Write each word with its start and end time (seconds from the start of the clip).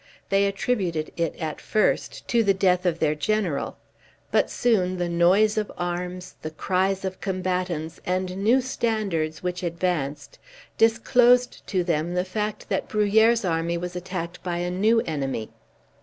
They 0.29 0.47
attributed 0.47 1.11
it 1.15 1.35
at 1.39 1.61
first 1.61 2.27
to 2.29 2.43
the 2.43 2.55
death 2.55 2.87
of 2.87 2.97
their 2.97 3.13
general, 3.13 3.77
but 4.31 4.49
soon 4.49 4.97
the 4.97 5.07
noise 5.07 5.59
of 5.59 5.71
arms, 5.77 6.37
the 6.41 6.49
cries 6.49 7.05
of 7.05 7.21
combatants, 7.21 8.01
and 8.03 8.37
new 8.37 8.61
standards 8.61 9.43
which 9.43 9.61
advanced, 9.61 10.39
disclosed 10.75 11.61
to 11.67 11.83
them 11.83 12.15
the 12.15 12.25
fact 12.25 12.67
that 12.67 12.89
Bruhier's 12.89 13.45
army 13.45 13.77
was 13.77 13.95
attacked 13.95 14.41
by 14.41 14.57
a 14.57 14.71
new 14.71 15.01
enemy. 15.01 15.51